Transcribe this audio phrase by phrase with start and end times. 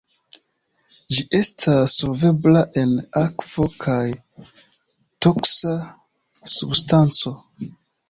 [1.15, 4.01] Ĝi estas solvebla en akvo kaj
[5.29, 5.79] toksa
[6.59, 7.41] substanco.